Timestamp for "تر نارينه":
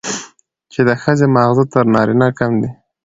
1.73-2.27